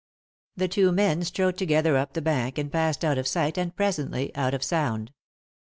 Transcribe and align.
The 0.55 0.67
two 0.67 0.91
men 0.91 1.21
strode 1.21 1.59
together 1.59 1.95
up 1.95 2.13
the 2.13 2.23
bank, 2.23 2.57
and 2.57 2.71
passed 2.71 3.05
out 3.05 3.19
of 3.19 3.27
sight, 3.27 3.55
and, 3.55 3.75
presently, 3.75 4.35
out 4.35 4.55
of 4.55 4.63
sound. 4.63 5.11